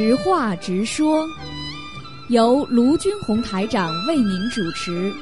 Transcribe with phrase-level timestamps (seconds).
[0.00, 1.28] 直话直说，
[2.30, 5.12] 由卢军红台长为您主持。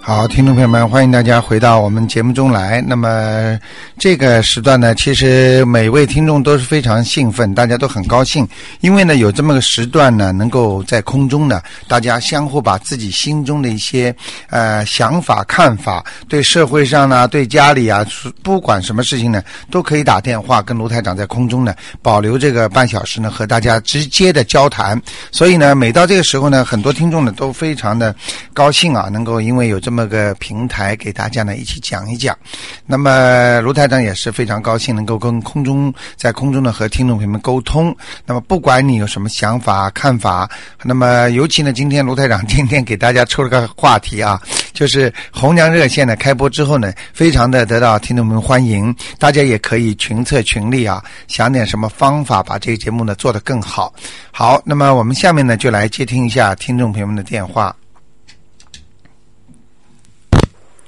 [0.00, 2.80] 好，听众朋友们，欢迎大家回到我们节目中来。
[2.80, 3.58] 那么
[4.06, 8.46] 这个时段呢，其实每位听众都是非常兴奋，大家都很高兴，
[8.78, 14.14] 因为呢有这么个时段呢，能够在空中呢，大家相互把自己心中的一些
[14.48, 18.06] 呃想法、看法，对社会上呢，对家里啊，
[18.44, 19.42] 不管什么事情呢，
[19.72, 24.96] 都可以打电话跟卢台长在空中呢，保留这个半小时呢，和大家直接的交谈。
[25.32, 28.14] 所以呢，每到这个时候呢，很多听众呢都非常的
[28.54, 32.38] 高兴啊，能够因为有这么个平台给大家呢一起讲一讲。
[32.86, 37.94] 那么卢台长也是非常高兴能够跟空中在空中呢和听众朋友们沟通。
[38.24, 40.48] 那么不管你有什么想法看法，
[40.82, 44.40] 那么尤其呢今天卢台长今天给大家抽了个话题啊，
[44.72, 53.92] 就是红娘热线呢开播之后呢，非常的得到听众们欢迎，大家也可以群策群力啊，想点什么方法把这个节目呢做得更好。
[54.30, 57.74] 好，那么我们下面呢就来接听一下听众朋友们的电话。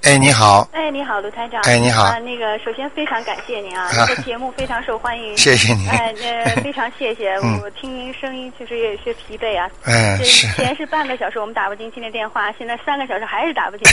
[0.08, 0.66] 哎，你好。
[0.72, 1.60] 哎，你好，卢台长。
[1.64, 2.04] 哎，你好。
[2.04, 5.32] 啊，那个，首先非常感谢您啊，这个节目非常受欢迎。
[5.36, 5.86] 谢谢您。
[5.86, 7.34] 哎，呃， 非常谢谢。
[7.62, 9.68] 我听您声音确实也有些疲惫啊。
[9.84, 10.46] 哎，是。
[10.56, 13.86] 前是半个小时我们打不进去的电话，现在三个小时还是打不进。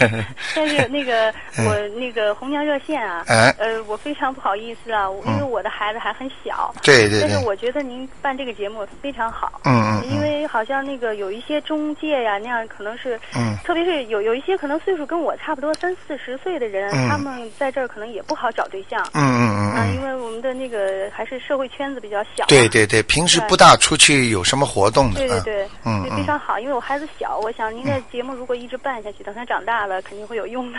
[0.56, 3.22] 但是那个我那个红娘热线啊，
[3.58, 6.74] 呃，我非常不好意思啊，因为我的孩子还很小。
[6.82, 7.28] 对对对。
[7.28, 9.60] 但是我觉得您办这个节目非常好。
[9.64, 10.10] 嗯嗯。
[10.10, 13.20] 因为好像那个有一些中介呀，那样可能是，
[13.62, 19.04] 特别是有有一些可能岁数跟我差不多三四十岁的人，他们在这儿可能也不好找对象。
[19.12, 22.46] 嗯嗯嗯啊，因为我们的那个还是社会圈子比较小。
[22.46, 25.18] 对对对，平时不大出去有什么活动的。
[25.18, 26.60] 对对对，嗯非常好。
[26.60, 30.78] 因为我孩子小，我想您的节目如果一直办下去，等他长大了肯定会有用的。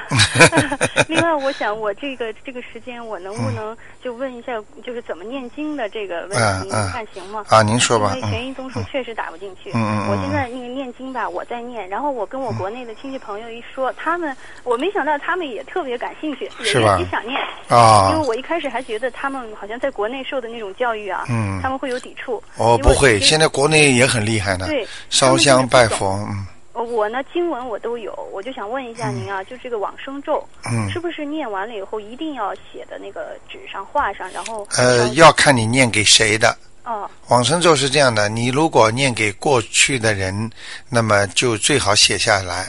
[1.09, 6.31] 另外，我想我这个这个时间，我能不能就问一下，就是怎么念经的这个问
[6.63, 7.43] 题，您看行吗？
[7.49, 8.13] 啊，您说吧。
[8.15, 9.71] 因为全音综述确实打不进去。
[9.73, 17.39] 嗯嗯我现在那个念经吧，我在念，然后我跟我国内的亲戚朋友一说，他们我没想到他们也特别感兴趣，也也想念。
[17.67, 18.11] 啊。
[18.13, 22.41] 因为我一开始还觉得他们好像在国内受的那种教育啊，嗯，他们会有抵触。
[22.57, 24.67] 哦，不会，现在国内也很厉害呢。
[24.67, 24.87] 对。
[25.09, 26.45] 烧香拜佛，嗯。
[26.73, 34.65] 我呢，经文我都有，我就想问一下您啊，就这个往生咒，嗯，是不是念完了以后一定要写的那个纸上画上，然后？
[34.77, 36.57] 呃，要看你念给谁的。
[36.85, 37.09] 哦。
[37.27, 40.49] 往生咒是这样的，你如果念给过去的人，
[40.87, 42.63] 那么就最好写下来；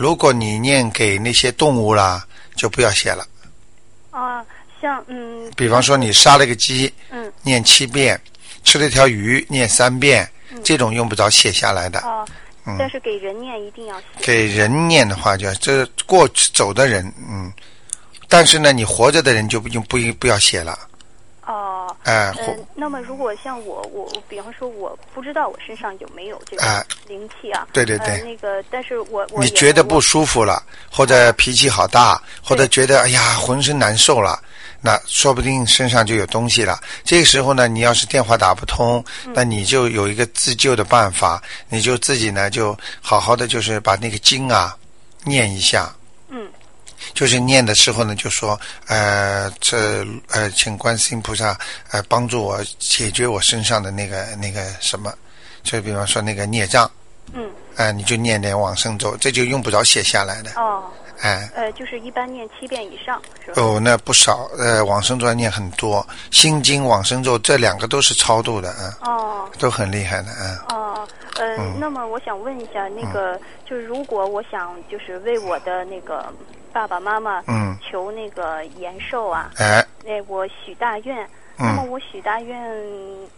[0.00, 3.22] 如果你念给那些动物啦，就不要写了。
[4.10, 4.42] 啊，
[4.80, 5.50] 像嗯。
[5.54, 8.16] 比方说，你杀了个鸡，嗯，念七遍；
[8.64, 12.00] 吃了一条鱼，念三遍，嗯、这种用不着写下来的。
[12.00, 12.26] 哦。
[12.64, 12.76] 嗯。
[12.78, 14.06] 但是给人念一定要写。
[14.22, 17.52] 给人念的话，就这过走的人，嗯，
[18.26, 20.78] 但是呢，你活着的人就不用不不要写了。
[22.10, 22.34] 哦。
[22.36, 22.46] 哎。
[22.48, 27.66] 嗯，那么如果像我，我比方说，我不知道我身上有没有这个灵气啊？
[27.72, 28.20] 对对对。
[28.22, 29.42] 那个，但是我我。
[29.42, 34.40] 你觉得不舒服了，或者脾气好大，或者觉得哎呀浑身难受了，
[34.80, 36.78] 那说不定身上就有东西了。
[37.04, 39.04] 这个时候呢，你要是电话打不通，
[39.34, 44.76] 那你就有一个自救的办法，你就自己呢就好好的就是把那个经啊
[45.24, 45.94] 念一下。
[47.10, 47.14] 嗯。
[47.14, 51.58] 就是念的时候呢，就说呃，这呃，请观世音菩萨
[51.90, 55.12] 呃帮助我解决我身上的那个那个什么，
[55.62, 56.90] 就比方说那个孽障。
[57.32, 57.50] 嗯。
[57.76, 60.50] 哎，你就念点往生咒，这就用不着写下来的。
[60.56, 60.82] 哦。
[61.20, 61.50] 哎。
[61.54, 63.62] 呃，就是一般念七遍以上，是吧？
[63.62, 64.50] 哦，那不少。
[64.58, 68.98] 呃，往生咒要念很多，心经、往生咒这两个都是超度的啊。
[69.02, 69.48] 哦。
[69.58, 70.64] 都很厉害的啊。
[70.70, 70.89] 哦，
[71.40, 76.32] 呃，那么我想问一下，那个就是如果我想就是为我的那个。
[76.72, 81.28] 爸爸妈妈，嗯，求那个延寿啊，哎，那我许大愿，
[81.58, 82.56] 那么我许大愿，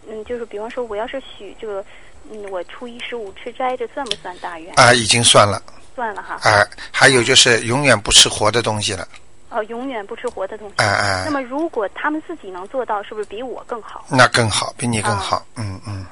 [0.07, 1.83] 嗯，就是比方说，我要是许这个，
[2.31, 4.71] 嗯，我初一十五吃斋，这算不算大愿？
[4.79, 5.63] 啊，已经算了，
[5.97, 6.41] 算了哈。
[6.43, 9.09] 哎，还有就是永远不吃活的东西了。
[9.49, 10.75] 哦，永远不吃活的东西。
[10.77, 11.23] 哎哎。
[11.25, 14.05] 那么如果他们自己能做到，是不是比我更好？
[14.11, 16.05] 那更好，比你更好，嗯嗯。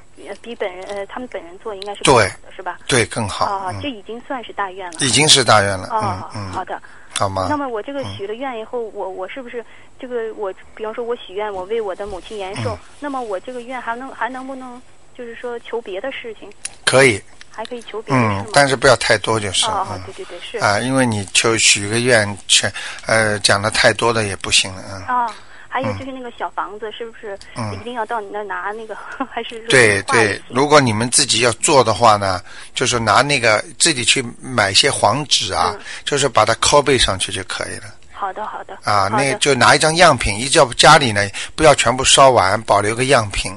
[0.42, 2.78] 比本人呃，他们本人做应该是对的，是吧？
[2.86, 3.46] 对，更好。
[3.46, 4.98] 哦，这已经算是大愿了。
[5.00, 5.88] 已经是大愿了。
[5.90, 6.80] 哦，嗯好的。
[7.12, 7.46] 好吗？
[7.50, 9.64] 那么我这个许了愿以后，我我是不是
[9.98, 14.80] 这个我，比方说我许愿，我为我的母亲延寿，那么我这个愿还能还能不能，
[15.16, 16.50] 就是说求别的事情？
[16.84, 17.20] 可以。
[17.52, 19.66] 还可以求别的嗯，但是不要太多就是。
[19.66, 20.56] 哦哦，对对对，是。
[20.58, 22.72] 啊，因为你求许个愿，全
[23.06, 25.02] 呃讲的太多的也不行了，嗯。
[25.04, 25.34] 啊。
[25.72, 27.38] 还有就是那个小房子，是不是
[27.72, 28.96] 一定要到你那拿那个？
[29.30, 32.42] 还是对对，如果你们自己要做的话呢，
[32.74, 35.72] 就是拿那个自己去买些黄纸啊，
[36.04, 37.84] 就是把它拷贝上去就可以了。
[38.12, 38.76] 好的好的。
[38.82, 41.24] 啊，那就拿一张样品，一叫家里呢
[41.54, 43.52] 不要全部烧完，保留个样品。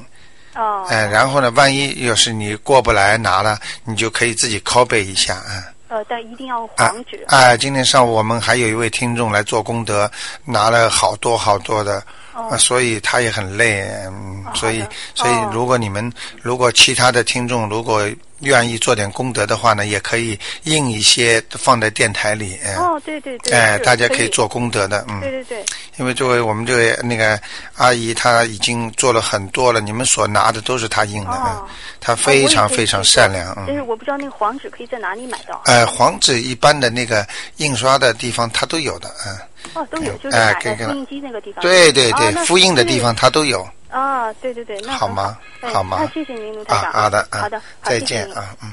[0.54, 0.86] 哦。
[0.88, 5.73] 哎，然后呢，万一要是你过不来拿了，你就可以自己拷贝一下啊。
[5.94, 7.24] 呃，但一定要啊黄纸。
[7.28, 10.10] 哎，今天上午我们还有一位听众来做功德，
[10.44, 12.02] 拿了好多好多的，
[12.34, 16.12] 哦啊，所以他也很累，嗯，哦所以所以哦如果你们
[16.42, 18.10] 如果其他的听众如果
[18.40, 23.52] 愿意做点功德的话呢，也可以印一些放在电台里，嗯，哦，对对对。
[23.52, 25.64] 哎，大家可可以做功德的，嗯，对对对。
[25.96, 27.40] 因为这位我们这位那个
[27.76, 31.62] 阿姨她已经做了很多了，你们所拿的都是她印的，
[32.00, 33.76] 她非常非常善良，嗯但。
[33.76, 35.62] 是我不知道那个黄纸可以在哪里买到。
[35.66, 37.26] 呃，黄纸一般的那个
[37.56, 39.38] 印刷的地方它都有的，嗯，
[39.74, 41.62] 哦，都有，就是买的复印机那个地方。
[41.62, 43.66] 对对对，复印的地方它都有。
[43.94, 46.92] 啊，对对对，那好吗哎好吗那谢谢您，卢台啊，长。
[46.92, 48.72] 好的，啊好的，再见啊，嗯。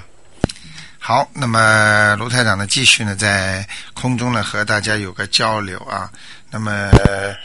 [0.98, 3.64] 好，那么卢台长呢，继续呢在
[3.94, 6.10] 空中呢和大家有个交流啊。
[6.50, 6.72] 那么
[7.06, 7.36] 呃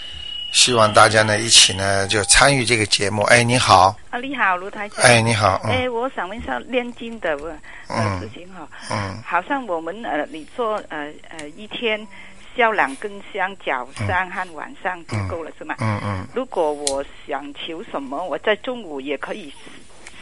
[0.52, 3.22] 希望大家呢一起呢就参与这个节目。
[3.24, 5.04] 哎，你好，啊，你好，卢台长。
[5.04, 7.58] 哎，你好，嗯哎，我想问一下炼金的呃
[7.88, 12.00] 嗯事情哈，嗯好像我们呃，你做呃呃一天
[12.56, 15.74] 烧两根香，早上和晚上就够了、是吗？
[15.78, 19.52] 嗯嗯，如果我想求什么，我在中午也可以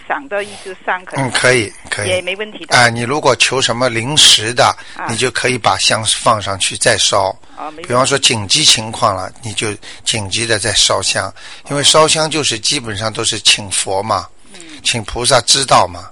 [0.06, 2.20] 想到一支香，可嗯，可以可以也。
[2.22, 2.76] 没问题的。
[2.76, 4.66] 啊，你如果求什么临时的，
[4.96, 7.34] 啊你就可以把香放上去再烧。
[7.56, 9.69] 啊，没比方说紧急情况了，你就
[10.04, 11.32] 紧急的再烧香，
[11.70, 16.10] 因为烧香就是基本上都是请佛嘛，嗯请菩萨知道嘛，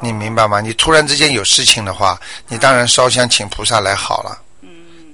[0.00, 0.60] 你明白吗？
[0.60, 2.18] 你突然之间有事情的话，
[2.48, 4.40] 你当然烧香请菩萨来好了，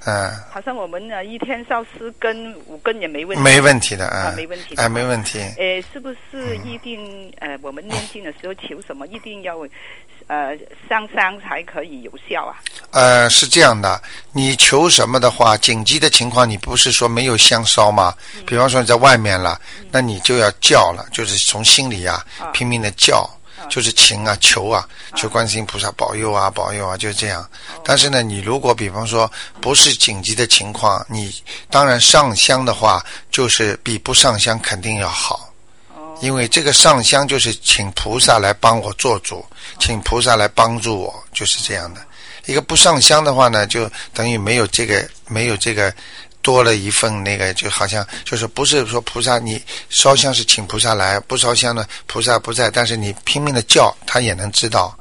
[0.04, 3.42] 嗯，嗯，好像我们呢一天烧四根、五根也没问题。
[3.42, 4.82] 没问题的，嗯，啊没问题的。
[4.82, 9.58] 哎，没问题，呃，是不是一定呃，我们念经的时候求什么，一定要
[10.26, 10.56] 呃
[10.88, 12.60] 上香才可以有效啊？
[12.90, 14.00] 呃，是这样的，
[14.32, 18.14] 你求什么的话，紧急的情况，你不是说没有香烧吗？
[18.46, 19.60] 比方说你在外面了，
[19.90, 22.50] 那你就要叫了，就是从心里呀、啊。
[22.52, 23.28] 拼命的叫，
[23.69, 27.49] 就是请啊求啊，求观世音菩萨保佑啊保佑啊，就是这样。
[27.84, 29.31] 但是呢，你如果比方说
[29.61, 31.34] 不是紧急的情况，你
[31.70, 35.52] 当然上香的话，就是比不上香肯定要好。
[35.94, 39.44] 哦，因为这个上香就是请菩萨来帮我做主，
[39.81, 42.00] 请菩萨来帮助我，就是这样的。
[42.46, 45.90] 一个不上香的话呢，就等于没有这个没有这个
[46.44, 54.94] 多了一份那个，就好像就是不是说菩萨你烧香是请菩萨来，不烧香呢菩萨不在，但是你拼命的叫，他也能知道，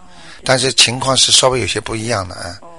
[0.46, 2.70] 但是情况是稍微有些不一样的啊，哦，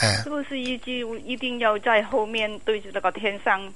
[0.00, 3.72] 哎是不是一就一定要在后面对着那个天上？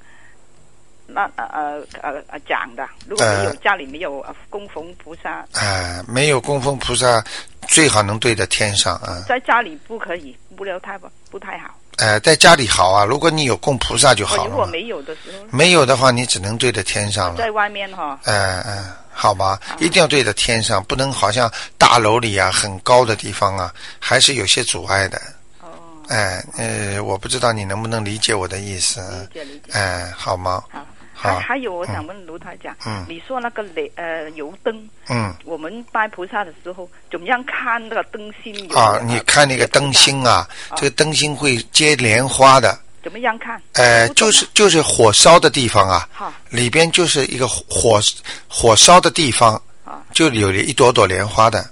[1.07, 7.23] 那呃呃呃呃讲的，如果没有、呃家里没有呃供奉菩萨，哎，没有供奉菩萨，
[7.69, 9.23] 最好能对着天上啊。
[9.29, 11.75] 在家里不可以，无聊太不不太好。
[11.99, 17.39] 呃，在家里好啊，如果你有供菩萨就好了如果没有的时候，没有的话，你只能对着天上了。
[17.39, 25.21] 在外面哈、嗯嗯，好吧，一定要对着天上，不能好像大楼里啊、很高的地方啊，还是有些阻碍的。
[25.61, 25.69] 哦，
[26.09, 29.01] 哎，呃，我不知道你能不能理解我的意思。
[29.33, 29.73] 理解理解。
[29.73, 30.63] 哎，好吗？
[30.73, 30.85] 好
[31.25, 38.77] 还还有，我想问卢台讲，嗯你说那个雷呃油灯，嗯，我们拜菩萨的时候，怎么样看那个灯芯有？
[38.77, 42.79] 啊，你看那个灯芯啊，啊这个灯芯会结莲花的。
[43.03, 43.61] 怎么样看？
[43.75, 48.01] 呃，就是就是火烧的地方啊，哈里边就是一个火
[48.49, 51.69] 火烧的地方，啊就有一朵朵莲花的。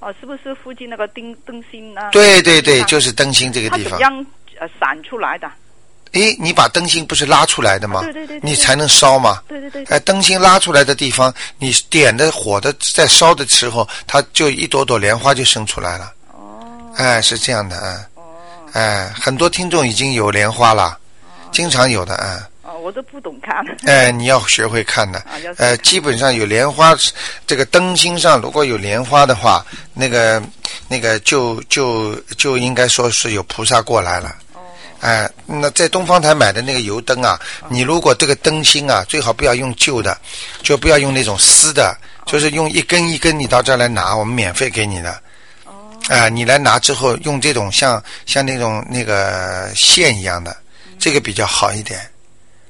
[0.00, 2.10] 哦，是不是附近那个灯灯芯呢？
[2.12, 3.84] 对对对，就是灯芯这个地方。
[3.84, 4.26] 它怎么样
[4.58, 5.50] 呃闪出来的？
[6.12, 8.00] 诶，你把灯芯不是拉出来的吗？
[8.00, 9.40] 啊对对对对你才能烧嘛。
[9.48, 16.12] 对对对，哎，灯芯拉出来的地方，你点的火的在烧的时候，它就一朵朵莲花就生出来了。
[16.32, 18.22] 哦哎，是这样的，啊，哦
[18.72, 20.98] 哎，很多听众已经有莲花了，
[21.52, 22.46] 经常有的，啊。
[22.62, 23.64] 哦，我都不懂看。
[23.86, 25.24] 哎，你要学会看的。
[25.56, 26.94] 呃，基本上有莲花，
[27.46, 29.64] 这个灯芯上如果有莲花的话，
[29.94, 30.42] 那个
[30.88, 34.34] 那个就就就应该说是有菩萨过来了。
[35.00, 40.16] 哦哎，那在东方台买的那个油灯啊，你如果这个灯芯啊，最好不要用旧的，
[40.62, 45.10] 就不要用那种丝的，就是用一根一根，你到这儿来拿，我们免费给你的。
[45.64, 45.72] 哦
[46.08, 50.54] 啊、你来拿之后，用这种像像那种那个线一样的，
[50.98, 51.98] 这个比较好一点，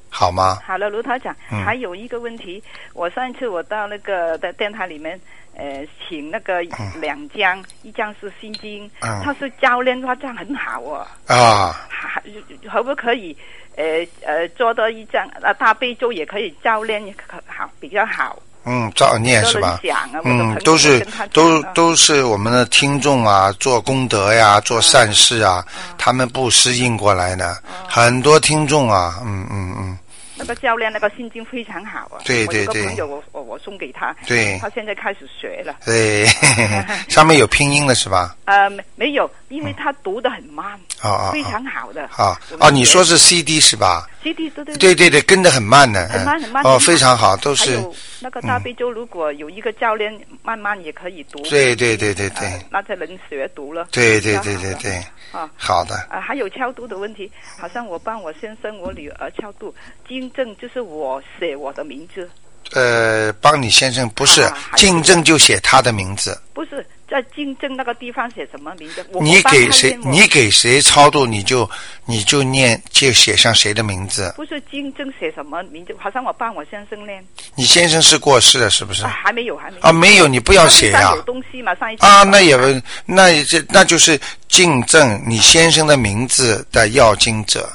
[0.09, 0.59] 好吗？
[0.65, 5.19] 好了，卢台长，嗯还有一个问题，我上一次我到那个在电台里面，
[5.61, 6.63] 呃，请那个
[6.99, 12.19] 两江，一江是心经，嗯它是教练，他，这样很好哦，啊，还
[12.67, 13.37] 可不可以？
[13.77, 18.37] 呃呃，做到一张呃大悲咒也可以教练，也可好比较好。
[18.63, 19.79] 嗯，照念是吧
[20.23, 20.99] 嗯都是
[21.33, 25.65] 都啊都是我们的听众啊，做功德呀，做善事啊，
[25.97, 29.97] 他们不适应过来的，很多听众啊，嗯嗯嗯，
[30.41, 32.17] 那个教练那个心经非常好啊。
[32.25, 35.75] 对对对我有个朋友我我我送给他，对他现在开始学了。
[35.85, 36.25] 对，
[37.07, 38.35] 上面有拼音的是吧？
[38.45, 42.07] 呃，没没有，因为他读的很慢，哦哦非哦常好的。
[42.11, 51.39] 好我们哦，你说是 CD 是吧？CD 对对对对对，跟得很慢的，很慢很慢哦，非常好，都是，还有那个大悲咒，如果有一个教练慢慢也可以读。
[51.49, 53.87] 对对对对对呃那才能学读了。
[53.91, 55.49] 对对对对对，啊。
[55.57, 59.73] 好的，啊，还有超度的问题，好像我帮我先生、我女儿超度，
[60.07, 62.29] 金正就是我写我的名字，
[62.73, 69.05] 呃，帮你先生不是啊还是竞争就写他的名字，不是在经证那个地方写什么名字？
[69.11, 71.69] 我你给谁你给谁超度，你就
[72.05, 74.33] 你就念就写上谁的名字。
[74.37, 75.93] 不是经证写什么名字？
[75.99, 77.21] 好像我帮我先生念，
[77.53, 79.03] 你先生是过世了是不是？
[79.03, 81.21] 啊，还没有，还没有啊，没有，你不要写呀有。
[81.23, 82.63] 东西嘛，上一次啊，那也不，
[83.05, 87.69] 那这那就是竞证你先生的名字的要经者，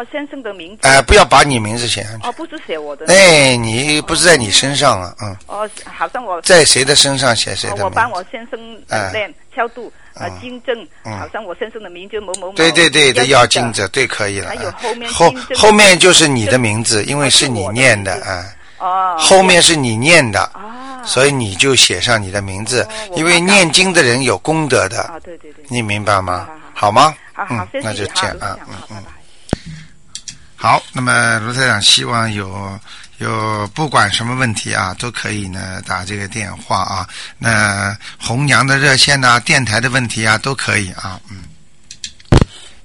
[0.00, 2.26] 哦，先生的名字，哎、不要把你名字写上去。
[2.26, 7.84] 哦，不是写我的，哎，你不是在你身上啊，嗯，哦，好像我在谁的身上写谁哦的名字？
[7.84, 11.18] 我帮我先生哎呃念超度呃嗯经证，嗯。
[11.18, 14.48] 好像我先生的名字某某某，对对对的，要金者者，对，可以了。
[14.48, 14.72] 还有嗯。
[14.72, 18.46] 后面后后面就是你的名字，因为是你念的啊，
[18.78, 26.48] 哦，后面是你念的，啊，所以你就写上你的名字因为念经的人有功德的，啊，对对对，你明白吗？
[26.72, 27.14] 好吗？
[27.34, 28.96] 好好嗯，，那就这样啊，嗯嗯
[30.62, 32.78] 好那么卢台长希望有
[33.16, 37.08] 有不管什么问题啊，都可以呢打这个电话啊。
[37.38, 41.18] 那红娘的热线呐、电台的问题啊，都可以啊。
[41.30, 41.38] 嗯。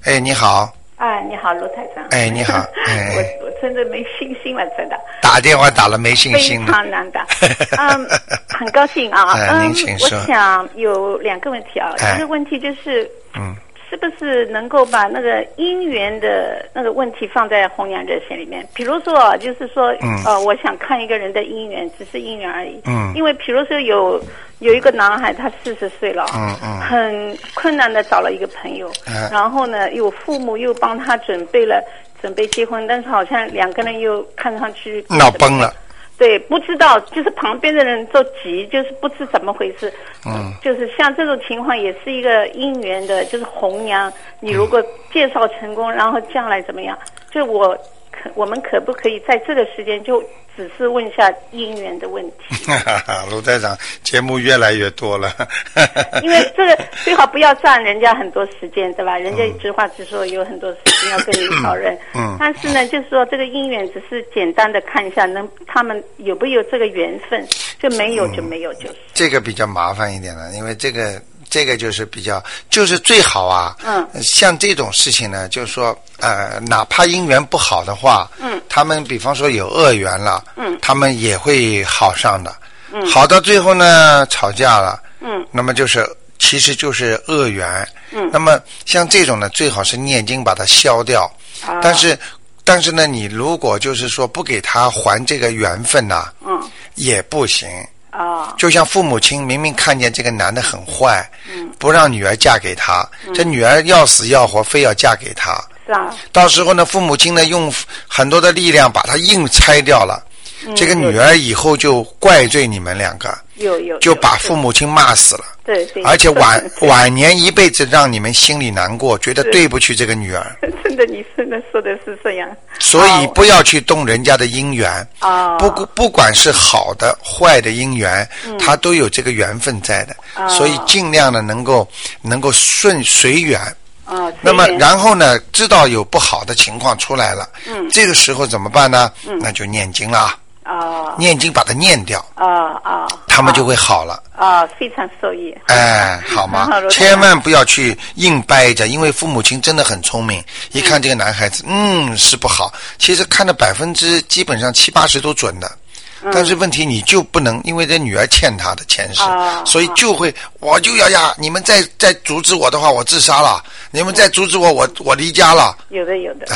[0.05, 2.01] 哎，你好，啊，你好，卢台长。
[2.11, 2.53] 哎你好
[2.87, 6.71] 哎我我真的没信心了，真的，打电话打了没信非心的。
[6.71, 7.25] 常难打。
[7.77, 8.07] 嗯，
[8.47, 9.33] 很高兴啊。
[9.33, 11.91] 哎嗯您请，说我想有两个问题啊。
[11.99, 13.53] 哎一个问题就是，嗯，
[13.89, 18.67] 是不是能够把那个姻缘的那个问题放在红娘热线里面？
[18.73, 22.81] 比如说啊，就是说，嗯呃，我想看一个人的姻缘，只是姻缘而已。
[22.85, 24.21] 嗯因为比如说有
[24.59, 31.83] 有一个男孩，他四十岁了，嗯嗯很困难的找了一个朋友，嗯然后呢，有父母又帮他准备了
[32.21, 35.73] 准备结婚，但是好像两个人又看上去闹崩了。
[36.17, 39.91] 对，不知道，就是旁边的人都急，就是不知怎么回事。
[40.25, 44.11] 嗯，就是像这种情况，也是一个姻缘的，就是红娘。
[44.39, 44.81] 你如果
[45.11, 46.97] 介绍成功，然后将来怎么样？
[47.29, 47.77] 就我
[48.25, 50.21] 可我们可不可以在这个时间就
[50.55, 52.71] 只是问一下姻缘的问题？
[53.29, 55.31] 卢台长，节目越来越多了。
[56.23, 59.17] 因为这个最好不要占人家很多时间，对吧？
[59.17, 61.95] 人家直话直说，有很多事情要跟你讨论。
[62.15, 67.45] 嗯但是呢，就是说这个姻缘只是简单的看一下，能他们有没有这个缘分，
[67.79, 68.95] 就没有就没有，就是。
[69.13, 71.21] 这个比较麻烦一点了，因为这个
[71.55, 73.73] 这个就是比较就是最好啊。
[73.85, 82.53] 嗯像这种事情呢，就是说呃，哪怕姻缘不好的话，嗯，他们比方说有恶缘了，嗯他们也会好上的。
[82.91, 86.05] 嗯好到最后呢，吵架了，嗯那么就是
[86.39, 87.87] 其实就是恶缘。
[88.11, 91.23] 嗯那么像这种呢，最好是念经把它消掉。
[91.65, 92.19] 啊但是
[92.65, 96.61] 但是呢，你如果就是说不给他还这个缘分呐、嗯
[96.95, 97.69] 也不行。
[98.17, 98.53] 啊。
[98.57, 101.69] 就像父母亲明明看见这个男的很坏，嗯。
[101.77, 105.55] 不让女儿嫁给他，这女儿要死要活非要嫁给他。
[105.85, 106.13] 是啊。
[106.31, 107.71] 到时候呢，父母亲呢用
[108.07, 110.23] 很多的力量把他硬拆掉了，
[110.65, 122.47] 嗯这个女儿以后就怪罪你们两个，有有就把父母母亲骂死了，对对，而且晚 晚年一辈子让你们心里难过，觉得对不起这个女儿， 真的你真的说的是这样。
[122.79, 124.91] 所以不要去动人家的姻缘。
[125.19, 125.57] 啊。
[125.57, 128.57] 不不不管是好的坏的姻缘，嗯。
[128.59, 130.47] 它都有这个缘分在的，啊。
[130.47, 131.87] 所以尽量的能够
[132.21, 133.59] 能够顺随缘。
[134.05, 137.89] 啊，那么然后呢，知道有不好的情况出来了，嗯。
[137.89, 139.11] 这个时候怎么办呢？
[139.41, 140.31] 那就念经了，
[140.61, 141.15] 啊。
[141.17, 144.23] 念经把它念掉，啊啊，他们就会好了。
[144.35, 152.73] 啊非常受益哎，好吗 千万不要去硬掰着，因为父母亲真的很聪明，一看这个男孩子，嗯，是不好。
[152.97, 155.67] 其实看的百分之基本上七八十都准的。
[155.67, 161.35] 嗯但是问题你就不能，因为这女儿欠他的前世，啊所以就会我就要呀！
[161.37, 163.61] 你们再再阻止我的话，我自杀了；
[163.91, 165.77] 你们再阻止我，我我离家了。
[165.89, 166.47] 有的有的，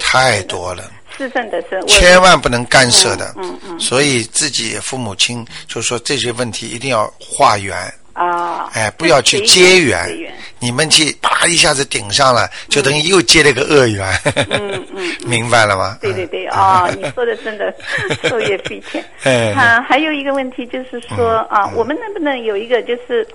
[0.00, 0.84] 太多了，
[1.86, 3.34] 千万不能干涉的。
[3.36, 7.76] 嗯嗯嗯所以自己父母亲就说这些问题一定要化缘。
[7.76, 14.06] 啊啊，哎，不要去结缘缘，你们去啪一下子顶上了，就等于又结了个恶缘。
[14.50, 15.96] 嗯嗯 明白了吗？
[16.02, 17.74] 对对对，啊、你说的真的
[18.28, 19.02] 受益匪浅。
[19.22, 23.26] 哎啊，还有一个问题就是说嗯啊，我们能不能有一个就是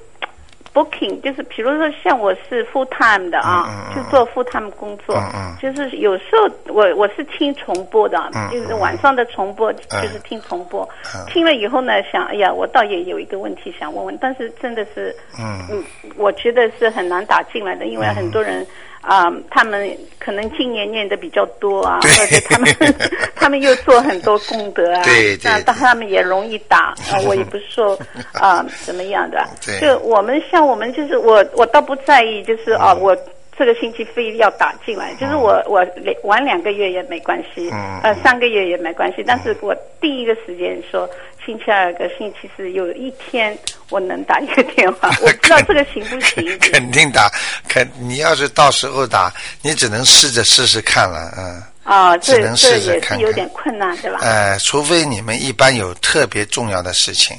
[0.78, 5.16] booking，就是比如说像我是 full time 的啊，就做 full time 工作，
[5.60, 10.88] 就是有时候我我是听重播的，嗯就是晚上的重播，就是听重播，
[11.28, 15.58] 听了以后呢，想哎呀，我倒也有一个问题想问问，但是真的是，嗯。
[15.72, 15.84] 嗯，
[16.16, 18.66] 我觉得是很难打进来的，因为很多人。
[19.08, 22.68] 啊、他们可能今年念的比较多啊，或者他们
[23.34, 25.50] 他们又做很多功德啊，那对对。
[25.52, 27.98] 那他们也容易打啊、 我也不是说
[28.34, 29.80] 啊、怎么样的，对。
[29.80, 33.00] 就我们像我们就是我我倒不在意，就是啊、嗯。
[33.02, 33.18] 我
[33.58, 41.10] 这个星期非要打进来，就是我我两晚两个月也没关系，嗯呃三个月也没关系，但是我第一个时间说
[41.46, 43.58] 星期二跟星期四有一天
[43.90, 46.58] 我能打一个电话， 我不知道这个行不行。
[46.60, 47.32] 肯 定打，
[47.68, 49.34] 肯你要是到时候打，
[49.64, 51.64] 你只能试着试试看了，嗯。
[51.84, 54.20] 啊，这只能这也试着看看是有点困难，对吧？
[54.22, 57.34] 呃，除非你们一般有特别重要的事情，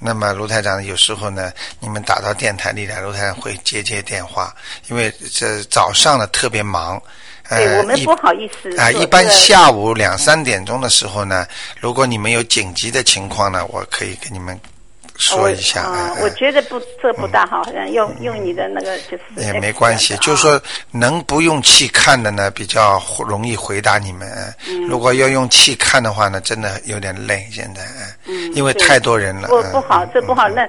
[0.00, 4.52] 那么卢台长有时候呢，你们打到电台里来，卢台长会接接电话，
[4.88, 7.00] 因为这早上呢特别忙。
[7.48, 11.44] 对呃，一我们不好意思啊、说一般下午两三点钟的时候呢，
[11.80, 14.58] 如果你们有紧急的情况呢，我可以给你们
[15.20, 15.82] 说一下。
[15.82, 20.60] 我啊、呃我觉得不，这不大好，好像用用你的那个就是也没关系，就是说
[20.90, 24.28] 能不用气看的呢，比较容易回答你们。
[24.68, 27.46] 嗯如果要用气看的话呢，真的有点累。
[27.52, 27.82] 现在，
[28.26, 29.48] 嗯因为太多人了。
[29.48, 30.48] 不嗯不好，这不好。
[30.48, 30.66] 那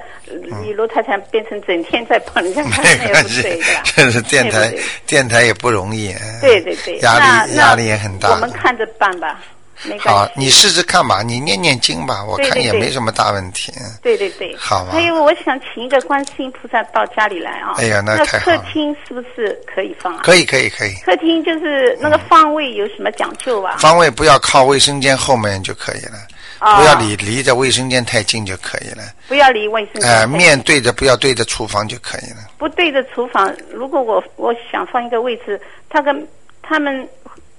[0.62, 3.82] 你卢太太变成整天在帮人家看，没那也关系不对，对吧？
[3.86, 4.74] 这是电台
[5.06, 6.12] 电台也不容易。
[6.14, 8.32] 嗯对对对，压力压力也很大。
[8.32, 9.40] 我们看着办吧，
[9.84, 10.30] 没关好，。
[10.36, 13.72] 你试试看吧，你念念经吧，我看也没什么大问题。
[13.78, 17.76] 嗯对对对，好吧还有，我想请一个观世音菩萨到家里来啊。
[17.78, 20.22] 哎呀那那太好了客厅是不是可以放啊？
[20.24, 20.94] 可以，可以，可以。
[21.06, 23.78] 客厅就是那个方位有什么讲究啊？
[23.78, 26.18] 方位不要靠卫生间后面就可以了，
[26.60, 29.04] 啊不要离离着卫生间太近就可以了。
[29.28, 32.38] 不要离卫生间呃，面对着不要对着厨房就可以了。
[32.58, 36.28] 不对着厨房，如果我我想放一个位置，他跟
[36.62, 37.08] 他们，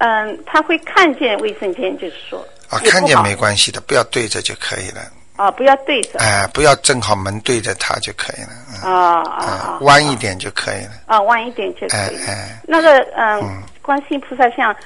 [0.04, 5.00] 嗯、他会看见卫生间，就是说啊，看见没关系的，不要对着就可以了。
[5.36, 8.48] 啊，不要对着哎、不要正好门对着他就可以了。
[8.84, 10.90] 嗯，啊啊啊啊，弯一点就可以了。
[11.06, 12.00] 啊，弯一点就可以。
[12.00, 14.76] 哎哎那个嗯，观世音菩萨像，有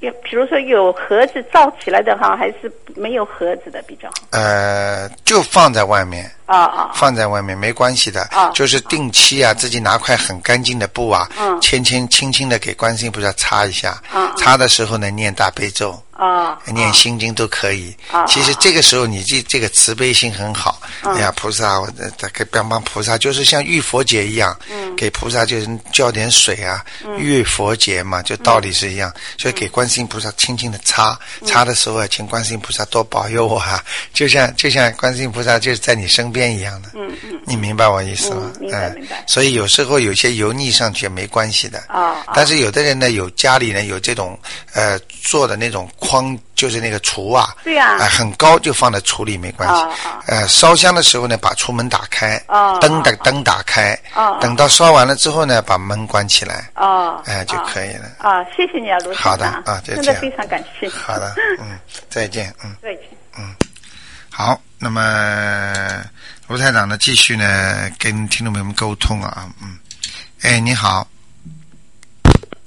[0.00, 4.14] 比如说有盒子罩起来的哈，还是没有盒子的比较好？
[4.30, 8.22] 呃，就放在外面，啊啊放在外面没关系的。
[8.32, 14.00] 啊就是定期啊，自己拿块很干净的布啊，嗯轻轻轻轻的给观世音菩萨擦一下。
[14.12, 15.98] 啊擦的时候呢，念大悲咒。
[16.18, 17.94] 啊念心经都可以。
[18.10, 20.80] 啊其实这个时候你这这个慈悲心很好。
[21.02, 26.84] 嗯哎呀，菩萨，我这给帮帮菩萨，就是像浴佛节一样，嗯给菩萨就是浇点水啊，
[27.18, 29.12] 浴佛节嘛，就道理是一样。
[29.38, 36.90] 所以给观世音菩萨轻轻的擦，嗯擦的时候啊，请观世音菩萨多保佑我啊， 就像就像观世音菩萨就是在你身边一样的。
[36.94, 38.50] 嗯嗯你明白我意思吗？
[38.54, 41.78] 嗯明白明白所以有时候有些油腻上去也没关系的。
[41.88, 44.36] 啊啊但是有的人呢，有家里人有这种
[44.72, 49.84] 呃做的那种筐，就是那个橱啊，对啊呃很高就放在橱里没关系。
[50.26, 58.04] 呃，烧香的时候呢，把橱门打开，啊灯的啊灯打开，啊等到烧完了之后呢，把门关起来，啊哎、就啊可以了。
[58.18, 60.88] 啊，谢谢你啊，卢台长好的啊就真的这样非常感谢。
[60.88, 62.74] 好的，嗯，再见，嗯。
[62.82, 63.04] 再见。
[63.38, 63.54] 嗯
[64.30, 66.04] 好，那么
[66.46, 69.78] 卢台长呢，继续呢跟听众朋友们沟通啊，嗯，
[70.42, 71.06] 哎，你好，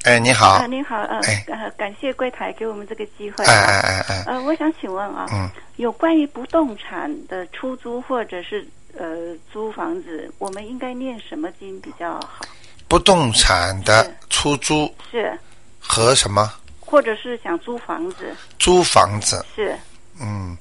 [0.03, 1.43] 哎，你好，啊，您好，呃，哎。
[1.47, 3.43] 呃，感谢柜台给我们这个机会。
[3.45, 8.65] 哎哎哎哎，呃，我想请问啊，嗯，有关于不动产的出租或者是
[8.97, 12.39] 呃租房子，我们应该念什么经比较好？
[12.87, 15.37] 不动产的出租是，
[15.79, 16.49] 和什么？
[16.79, 18.33] 或者是想租房子？
[18.57, 19.77] 租房子，是
[20.19, 20.57] 嗯，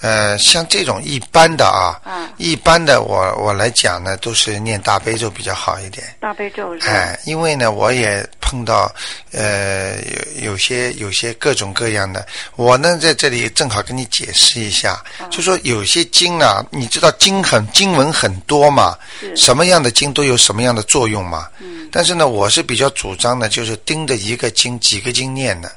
[0.00, 6.06] 呃，像这种一般的啊，啊，一般的我我来讲呢，都是念大悲咒比较好一点。
[6.20, 6.88] 大悲咒是？
[6.88, 8.92] 哎，因为呢，我也碰到
[9.32, 9.96] 呃
[10.40, 18.96] 有有些有些各种各样的，我呢在这里正好跟你解释一下，就说有些经啊，你知道经很经文很多嘛，
[19.36, 21.48] 什么样的经都有什么样的作用嘛。
[21.60, 25.72] 嗯但是呢，我是比较主张的，就是盯着一个经几个经念的。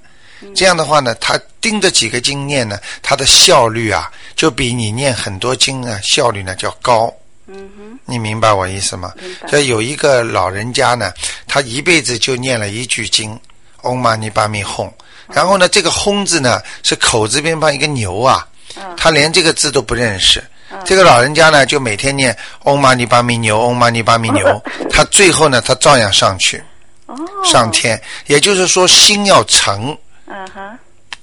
[0.56, 7.14] 这样的话呢，他盯着几个经念呢，他的效率啊，就比你念很多经啊效率呢较高。
[7.48, 9.12] 嗯哼，你明白我意思吗？
[9.20, 9.36] 明？
[9.42, 9.48] 白。
[9.50, 11.12] 这有一个老人家呢，
[11.48, 13.38] 他一辈子就念了一句经
[13.84, 14.90] “唵嘛尼巴咪吽”，
[15.28, 20.44] 然后呢，这个“吽”字呢是口字边旁一个牛啊，啊他连这个字都不认识。
[20.86, 26.64] 这个老人家呢，就每天念嗡嘛尼巴咪牛，嗡嘛尼巴咪牛，他最后呢，他照样上去
[27.06, 28.02] 哦，上天。
[28.26, 29.96] 也就是说，心要诚，
[30.34, 30.78] 嗯哼，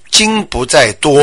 [0.09, 1.21] 经不在多，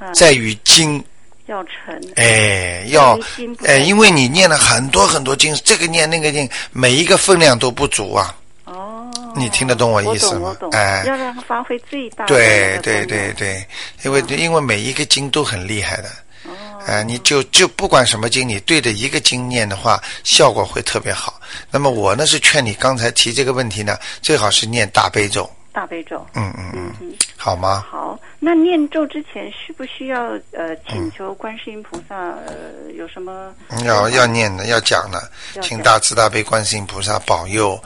[0.00, 0.12] 嗯。
[0.14, 1.04] 在于精。
[1.44, 3.16] 要沉，哎，要
[3.64, 8.34] 哎，因为你念了很多很多经，这个念那个念，每一个分量都不足啊。
[8.64, 10.56] 哦，你听得懂我意思吗？
[10.72, 11.04] 哎。
[11.06, 13.64] 要让它发挥最大对对对，对，
[14.02, 16.08] 因为因为每一个经都很厉害的。
[16.46, 16.50] 哦，
[16.84, 21.40] 哎，你就就不管什么经，你对着一个经念的话，效果会特别好。
[21.70, 27.14] 那么我呢是劝你刚才提这个问题呢，最好是念大悲咒，大悲咒，嗯嗯嗯，嗯。
[27.36, 27.84] 好吗？
[27.86, 33.52] 好，那念咒之前需不需要呃请求观世音菩萨呃有什么？
[33.84, 37.78] 要要念的，要讲的，请大慈大悲观世音菩萨保佑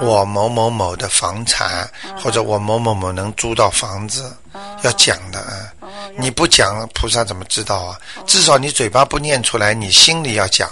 [0.00, 4.34] 我某某某的房产，或者我某某某能租到房子，
[4.82, 5.70] 要讲的啊。
[6.16, 8.00] 你不讲，菩萨怎么知道啊？
[8.26, 10.70] 至少你嘴巴不念出来，你心里要讲，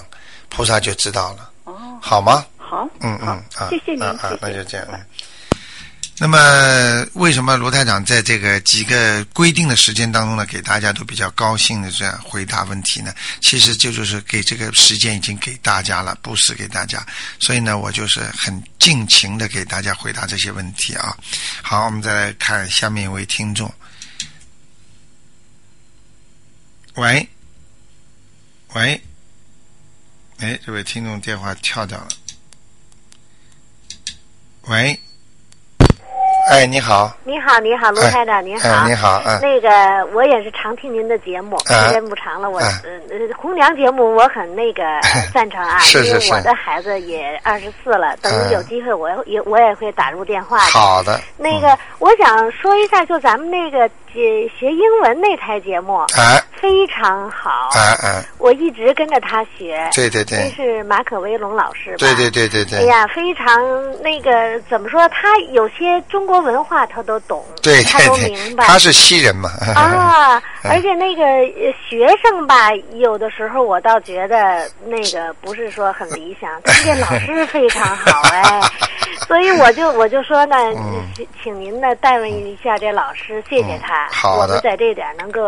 [0.49, 2.47] 菩萨就知道了，哦，好吗？
[2.57, 4.87] 好，嗯嗯啊，谢谢您，啊啊那就这样。
[6.19, 13.13] 那么，为什么卢台长在这个几个规定的时间当中呢，给大家都比较高兴的这样回答问题呢？
[13.41, 17.05] 其实这就是给这个时间已经给大家了，布施给大家，
[17.41, 21.17] 所以呢，我就是很尽情的给大家回答这些问题啊。
[21.61, 23.73] 好，我们再来看下面一位听众。
[26.95, 27.29] 喂，
[28.75, 29.03] 喂，
[30.39, 32.09] 哎，这位听众电话跳掉了。
[34.67, 35.01] 喂，
[36.53, 38.69] 哎，你好，你好，你好，卢哎台长，您好。
[38.69, 42.51] 哎，你好，嗯，那个，我也是常听您的节目，哎时间不长了。
[42.51, 44.83] 我、哎呃呃红娘节目我很那个
[45.33, 50.65] 赞成啊，是因为我的孩子也二十四了，等有机会我也我也会打入电话的。
[50.65, 56.43] 好的，那个，我想说一下，就咱们那个学学英文那台节目哎。
[56.63, 59.89] 非常好，哎哎，我一直跟着他学。
[59.91, 60.39] 这对对。
[60.39, 61.97] 对，是马可威龙老师吧？
[61.99, 63.45] 对对对对对，哎呀，非常
[64.01, 65.09] 那个怎么说？
[65.09, 70.37] 他有些中国文化他都懂，对他都明白，他是西人嘛，啊。
[70.37, 78.61] 嗯 而且那个呃学生吧，有的时候我倒觉得那个不是说很理想， 但是这老师非常好哎，
[79.27, 81.03] 所以我就我就说呢，嗯。
[81.15, 84.43] 请请您呢代问一下这老师，谢谢他，嗯好的。
[84.43, 85.41] 我们在这点能够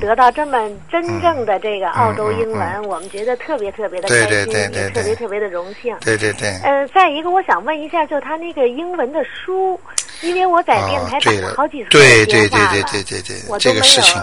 [0.00, 0.58] 得到这么
[0.90, 5.96] 真正的这个澳洲英文，我们觉得特别特别的开心，对对对也特别特别的荣幸。
[6.00, 9.78] 对对对，呃，再一个，我想问一下，就他那个英文的书，
[10.22, 14.20] 因为我在电台打对了了好几次对对对对了对对对这个事情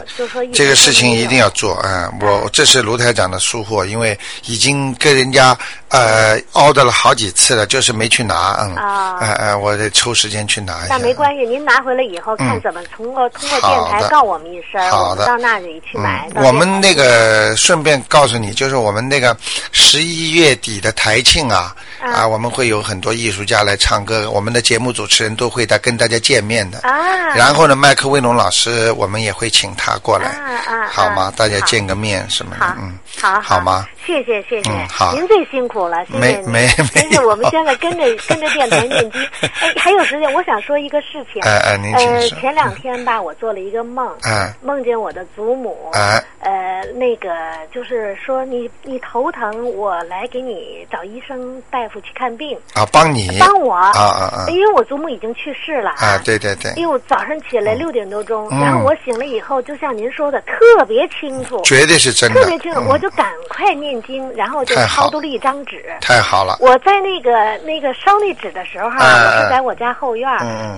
[0.53, 2.11] 这个事情一定要做啊！
[2.21, 5.57] 我这是卢台长的疏忽，因为已经跟人家
[5.89, 10.87] 呃 order 了好几次了，就是没去拿，嗯，啊呃呃，我得抽时间去拿一下。
[10.89, 16.27] 但没关系，您拿回来以后，看嗯怎么通过通过电台告我们一声，好的到那里去买。
[16.35, 19.35] 嗯，我们那个顺便告诉你，就是我们那个
[19.71, 26.79] 十一月底的台庆啊，嗯啊，我们会有很多艺术家来唱歌，我们的节目主持人都会在跟大家见面的。
[26.79, 31.23] 啊，然后呢，麦克威龙老师，我们也会请他过来，啊啊，好吗？
[31.23, 31.33] 啊？
[31.35, 33.59] 大家见个面什么的好，嗯，好好。
[33.59, 33.85] 吗？
[34.05, 35.13] 谢谢谢谢，嗯好。
[35.15, 36.49] 您最辛苦了，谢谢您。
[36.51, 39.21] 没没没我们现在跟着 跟着电台念经。
[39.41, 41.41] 哎，还有时间，我想说一个事情。
[41.41, 42.39] 哎哎您请呃，说。
[42.39, 44.53] 前两天吧，我做了一个梦，哎。
[44.61, 46.23] 梦见我的祖母，哎。
[46.39, 47.29] 呃，那个
[47.73, 53.75] 就是说你你头疼，我来给你找医生大夫去看病，啊，帮你帮我。
[53.75, 54.45] 啊啊啊。
[54.47, 58.59] 因为我祖母已经去世了啊，对对对，因为我早上起来六点多钟，嗯。
[58.59, 62.87] 然后我醒了以后，就像您说的，特别清楚，绝对是真的，特别清楚，嗯。
[62.87, 65.27] 我就赶快念经，然后就掏出了。
[65.27, 65.85] 一张纸。
[66.01, 70.27] 太好了，我在那个那个烧那纸的时候我是在我家后院，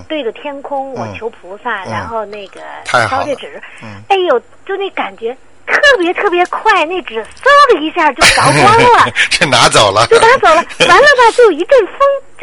[0.09, 1.91] 对着天空，我嗯求菩萨，嗯。
[1.91, 4.01] 然后那个烧这纸，嗯。
[4.09, 5.35] 哎呦，就那感觉
[5.67, 9.11] 特别特别快，那纸嗖的一下就着光了。
[9.29, 11.97] 就拿走了，就拿走了，完了吧，就有一阵风，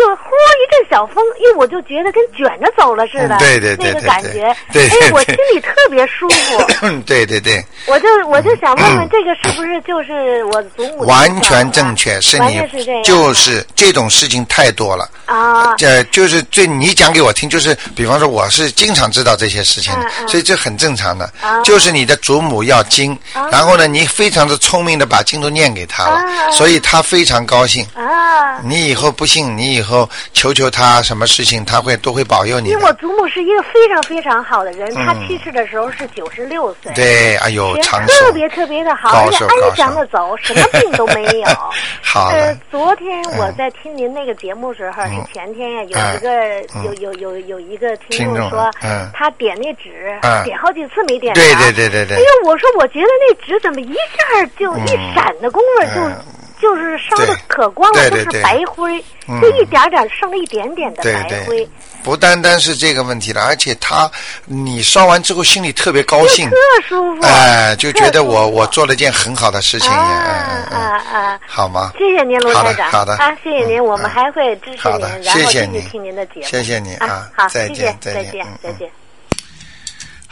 [0.05, 0.23] 就呼
[0.61, 12.61] 一阵小风，因为我就觉得跟卷着走了似的，嗯对对对那个感觉，对对哎，我心里特别舒服，嗯，对对对，我就我就想问问，这个是不是就是我祖母完全正确，是你
[13.03, 15.09] 就是这种事情太多了。
[15.25, 21.25] 啊，这就是最你讲给我听，就是比方说我是经常知道这些事情的，所以这很正常的。
[21.41, 27.87] 啊就是你的祖母要经，啊然后呢，你非常的聪明的把经都念给他了，啊所以他非常高兴。
[27.95, 32.93] 啊，你以后不信，你以后后求求他，什么事情他会都会保佑你因为我。
[32.95, 35.05] 祖母是一个非常非常好的人，嗯。
[35.05, 38.27] 她去世的时候是九十六岁，对，哎呦，长寿。
[38.27, 41.47] 特，别特别的好，而且安详的走，什么病都没有。
[42.03, 45.15] 好呃，，昨天我在听您那个节目时候，嗯。
[45.15, 46.31] 是前天呀，有嗯一个
[46.75, 46.85] 嗯。
[46.85, 50.45] 有有有有一个听听众众说嗯，他点那纸嗯。
[50.45, 51.41] 点好几次没点着。
[51.43, 52.17] 对对对对对。
[52.17, 56.25] 哎呦，我说我觉得那纸怎么一下就一闪的功夫就嗯
[56.65, 58.99] 就是烧的可光了，都是白灰，
[59.29, 61.69] 嗯就一点点剩了一点点的白灰对。，
[62.03, 64.11] 不单单是这个问题了，而且他
[64.47, 66.57] 你烧完之后心里特别高兴，特
[66.89, 71.41] 舒服，哎，就觉得我我做了件很好的事情，啊嗯嗯啊嗯，啊！
[71.47, 71.93] 好吗？
[71.99, 72.91] 谢谢您，卢好的台长。
[72.91, 76.47] 好的啊，谢谢您，嗯我们还会支持您谢谢你继续听您的节目。
[76.47, 79.04] 谢谢您啊啊，好，再见再见再见。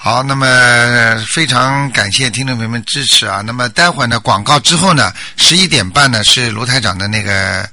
[0.05, 0.45] 好，那么
[1.29, 3.41] 非常感谢听众朋友们支持啊。
[3.41, 7.65] 那么待会儿呢，广告之后呢，十一点半呢是卢台长的那个